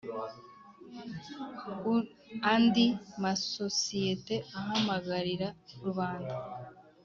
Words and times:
andi 2.53 2.85
masosiyete 3.23 4.35
ahamagarira 4.57 5.47
rubanda 5.83 6.33